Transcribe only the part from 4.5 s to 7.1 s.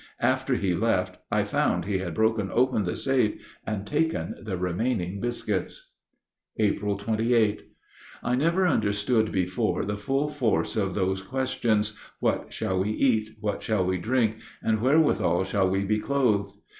remaining biscuits. April